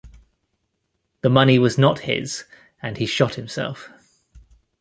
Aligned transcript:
The 1.21 1.29
money 1.29 1.59
was 1.59 1.77
not 1.77 1.99
his, 1.99 2.45
and 2.81 2.97
he 2.97 3.05
shot 3.05 3.35
himself. 3.35 3.87